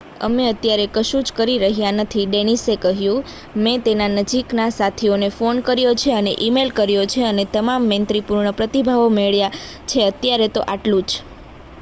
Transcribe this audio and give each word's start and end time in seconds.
"""અમે 0.25 0.43
અત્યારે 0.51 0.85
કશું 0.93 1.25
જ 1.25 1.33
કરી 1.37 1.57
રહ્યા 1.63 1.97
નથી 1.97 2.25
ડેનિસે 2.27 2.73
કહ્યું. 2.83 3.19
મેં 3.57 3.77
તેના 3.85 4.13
નજીકના 4.15 4.71
સાથીને 4.71 5.27
ફોન 5.37 5.57
કર્યો 5.67 5.93
છે 6.01 6.09
અને 6.13 6.31
ઈ-મેઈલ 6.39 6.71
કર્યો 6.73 7.05
છે 7.11 7.21
અને 7.25 7.43
તમામ 7.53 7.81
મૈત્રીપૂર્ણ 7.91 8.57
પ્રતિભાવો 8.57 9.07
મળ્યા 9.11 9.55
છે. 9.89 9.99
અત્યારે 10.09 10.47
તો 10.55 10.61
આ 10.65 10.79
ટલું 10.79 11.03
જ."" 11.03 11.11